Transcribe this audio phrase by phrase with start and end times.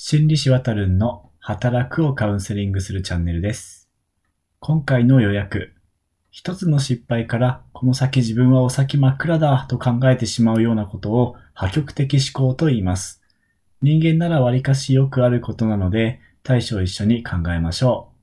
[0.00, 3.88] 心理師わたるんの働くをカウンセリングするチャンネルです。
[4.60, 5.72] 今回の予約。
[6.30, 13.22] 一つの失敗からこの先自分はお先真っ暗だと考えてしまうようなことを破局的思考と言います。
[13.82, 18.17] 人間ならわりかしよくあることなので対処を一緒に考えましょう。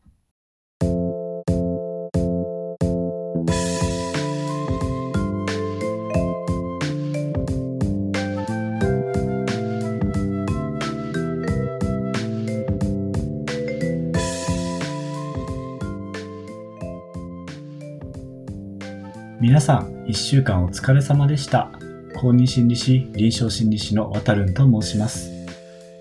[19.46, 21.70] 皆さん、一週間お疲れ様でした。
[22.16, 25.30] 公認心理師、臨床心理師のわたるんと申します。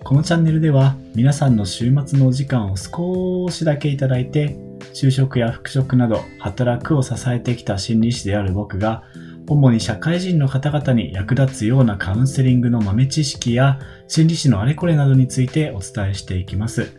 [0.03, 4.55] このチャンネルでは皆さんの週末のお時間を少しだけいただいて
[4.95, 9.03] 就職や復職など働くを支えてきた心理師である僕が
[9.47, 16.91] 主に社会人の方々に役立つようなカウンセリングの豆知識や心理師のあれこれなどについてお伝えしていきます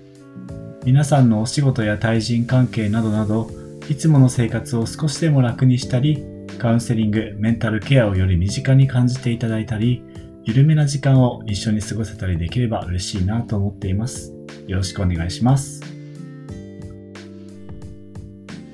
[0.84, 3.50] 皆さんのお仕事や対人関係などなど
[3.88, 10.02] いつもの生活を少しでも楽にしたりカウンセリングメンタルケアをより身近に感じていただいたり
[10.46, 14.32] 緩めな時間を一緒に過ごせたりできれば嬉しいなと思っています。
[14.68, 15.80] よろしくお願いします。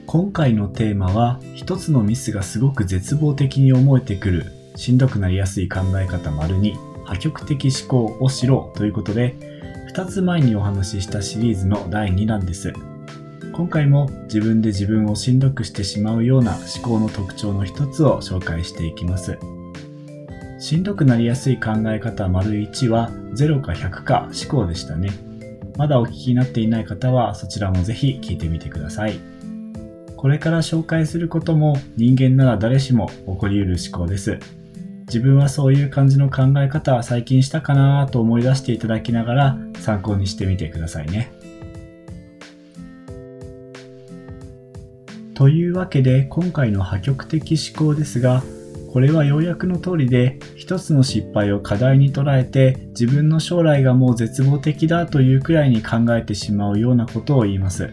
[0.06, 9.34] 今回のテーマは、一つのミスがすごく絶望的に思えてくる、しんどくなりやすい考え方丸に、破極的思考をしろうということで、
[9.88, 12.74] 二つ前にお話ししたシリーズの第2弾です。
[13.52, 19.38] 今回も自分で自分をしんどくしてしまうような思考の特徴の一つを紹介していきます。
[20.58, 25.10] しんどくなりやすい考え方丸1は0か100か思考でしたね。
[25.76, 29.20] まだお聞きになっていない方はそちらもぜひ聞いてみてください。
[30.16, 34.38] これから紹介することも人間なら誰しも起こり得る思考です。
[35.08, 41.41] 自分はそういう感じの考え方最近したかなと思い出していただきながら参考にしてみてくださいね。
[45.42, 48.44] というわけで今回の破極的思考ですが
[48.92, 57.92] これは要約の通りで一つの失敗を課題に捉えて自分の将来がもう絶望的だというくらいに考えてしまうようなことを言います。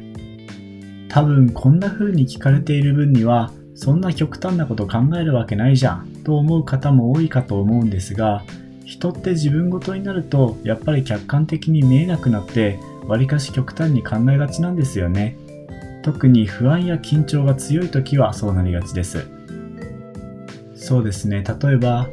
[1.08, 8.44] 多分こんな風に聞かれている分にはそんな極端なこと考えるわけないじゃんと思う方も多いかと思うんですが
[8.86, 15.49] 人って自分ごとになるとやっぱり客観的に見えなくなってわりかし極端に考えがちなんですよね。
[16.04, 19.28] 特に不安や緊張が強い時はそうなりがちです。
[20.76, 21.44] そうですね。
[21.62, 22.08] 例えば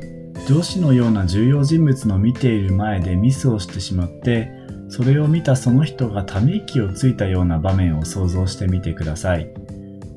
[0.49, 4.51] 上司のような重要人物の見ている前でミスをしてしまって
[4.89, 9.49] それを見たその人がため息をついたような場面を想像してみてください。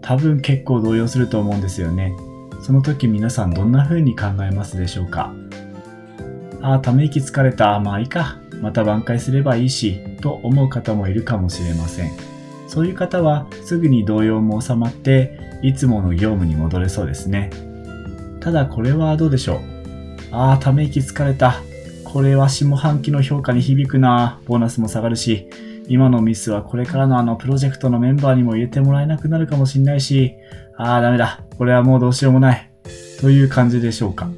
[0.02, 2.14] 多分結構動揺すると思うんですよね。
[2.62, 5.34] その時皆さんどんな風に考えますでしょうか。
[6.62, 7.80] ああため息疲れた。
[7.80, 8.38] まあいいか。
[8.62, 10.02] また挽回すればいいし。
[10.22, 12.29] と思う方もいるかもしれません。
[12.70, 17.50] そういう方はすぐに動揺も収まっていつもの業務に戻れそうですね
[18.40, 19.80] ただこれはどうでしょう
[20.32, 21.62] ああ、ため息疲れた。
[22.04, 24.40] これは下半期の評価に響くな。
[24.46, 25.50] ボーナスも下がるし、
[25.88, 30.36] 今のミスはこれからのあのプロジェクトのメンバーにも入れてもらえなくなるかもしんないし、
[30.78, 31.44] ああ、ダメだ。
[31.58, 32.72] これはもうどうしようもない。
[33.20, 34.30] という感じでしょうか。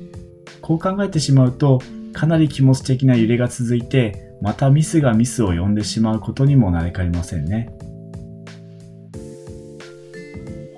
[0.61, 1.81] こう考えてしまうと、
[2.13, 7.69] かなり気持ち的な揺れが続いて、またミスがミスを呼んでしまうことにもなりかねませんね。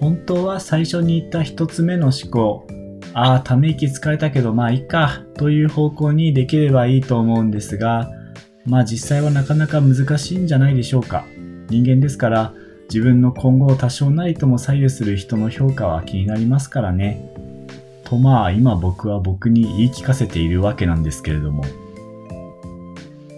[0.03, 2.67] 本当は最初に言った一つ目の思考、
[3.13, 8.11] ああ、ため息疲れたけど、まあいいか、という方向にできればいいと思うんですが、
[8.65, 11.23] まあ実際はなかなか難しいんじゃないでしょうか。
[11.69, 12.53] 人間ですから、
[12.89, 17.33] 自分の今後を多少なりとも左右する人の評価は気になりますからね。
[18.03, 21.63] とまあ今僕は僕に言い聞かせているわけなんですけれども。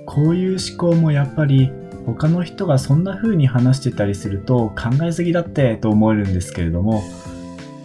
[0.07, 1.69] こういう思考もやっぱり
[2.05, 7.03] 他の人がそんな風に話してたりすると考えすぎだってと思えるんですけれども、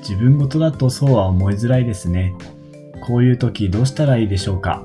[0.01, 2.35] 自分ごとだとそうは思いづらいですね。
[3.07, 4.85] こういう時どうしたらいいでしょうか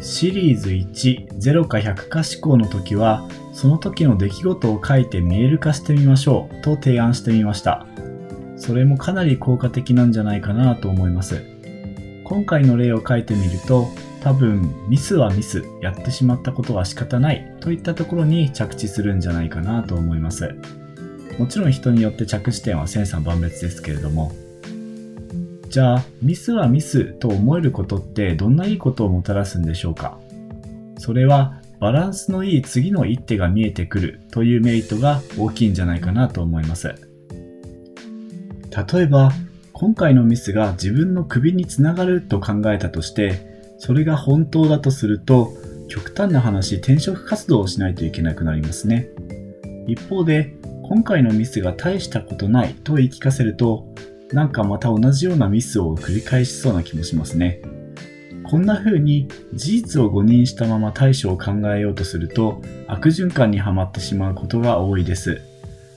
[0.00, 7.86] シリーズ1、0か100か思考の時は、その時の出来事を書いて見える化してみましょうと提案してみました。
[8.56, 11.44] それもかなり効果的なんじゃないかなと思います。
[12.24, 13.88] 今回の例を書いてみると、
[14.22, 20.54] 多分ミスはミス、やってしまったことは仕方ないといったところに着地するんじゃないかなと思います。
[21.38, 24.32] もちろん人によって着地点は千差万別ですけれども。
[25.70, 30.18] じゃあミスはミスと思えることってどんないいことをもたらすんでしょうか？
[30.98, 36.88] それはバランスのいい次の一手が見えてくるというメリットが大きいんじゃないかなと思います。
[36.88, 36.94] 例
[39.02, 39.32] えば
[39.72, 43.49] 今回のミスが自分の首につながると考えたとして
[43.80, 45.54] それが本当だとすると
[45.88, 49.08] 極端な話転職活動をしないといけなくなりますね。
[49.88, 50.54] 一方で
[50.84, 53.86] 今回のミスが大したことないと言い聞かせると
[54.32, 57.62] なんかまた同じようなミスを繰り返しそうな気もしますね。
[58.44, 65.40] こんな風に事実を誤認したまま対処を考えようとすると悪循環にはまってしまうことが多いです。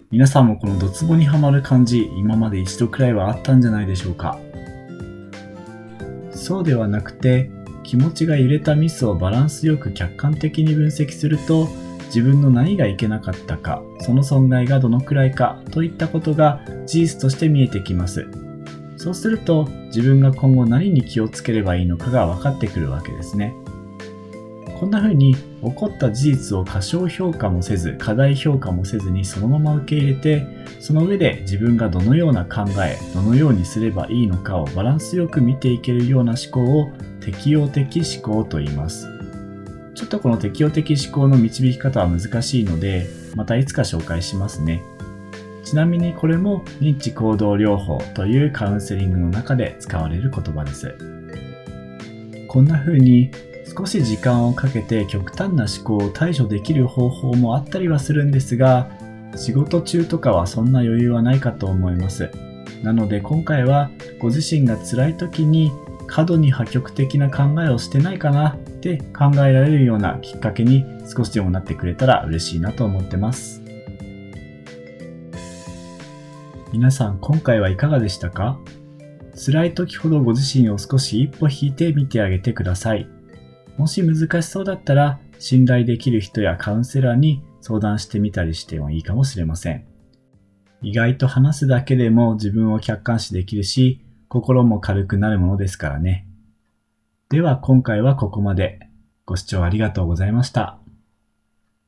[0.09, 4.38] 皆さんもこのドツボにはまる感じ、今まで一度くらいはあったんじゃないでしょうか。
[6.29, 7.50] そうではなくて、
[7.83, 11.68] 気持ちが揺れたミスをバランスよく客観的に分析すると、
[12.07, 18.27] 自分の何がいけなかったか、その損害がどのくらいかといったことが事実として見えてきます。
[18.97, 23.53] そうすると自分が今後何に気をつければいいのかが分かってくるわけですね。
[24.83, 25.41] こんな風に起
[25.74, 30.45] こった事実を過小評価もせず、過大評価もせずにそのまま受け入れて、
[30.81, 36.91] その上で自分がどのような考え、どのようにすればいいのかをバランスよく見ていけるような思考を
[37.21, 39.07] 適応的思考と言います。
[39.95, 43.07] ちょっとこの適応的思考の導き方は難しいので、
[43.38, 44.83] またいつか紹介しますね。
[45.63, 50.94] ちなみにこれも認知行動療法というカウンセリングの中で使われる言葉です。
[52.50, 53.31] こんな風に
[53.75, 58.87] 少し時間をかけて極端な思考を対処できる方法もあったりはするんですが、
[59.35, 62.29] 仕事中とかはそんな余裕はないかと思います。
[62.83, 63.89] なので今回は
[64.19, 65.71] ご自身が辛い時に
[66.05, 73.63] 過度に破極的な考えをしてないかなって考えられるようなきっかけに少しでもなってくれたら嬉しいなと思ってます。
[76.71, 78.59] 皆さん今回はいかがでしたか？
[79.35, 83.07] 辛い時ほどご自身を少し一歩引いて見てあげてください。
[83.77, 89.85] もし難しそうだったら信頼できる人やカウンセラーに相談してみたりしてもいいかもしれません。
[90.81, 96.27] 意外と話すだけでも自分を客観視できるし、心も軽くなるものですからね。
[97.29, 98.79] では今回はここまで。
[99.25, 100.82] ご視聴ありがとうございました。